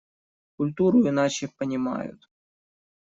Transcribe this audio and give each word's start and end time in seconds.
Культуру 0.57 1.03
иначе 1.07 1.47
понимают. 1.47 2.27